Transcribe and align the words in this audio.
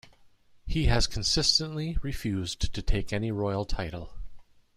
He 0.65 0.85
has 0.87 1.05
consistently 1.05 1.95
refused 2.01 2.73
to 2.73 2.81
take 2.81 3.13
any 3.13 3.31
royal 3.31 3.65
title. 3.65 4.13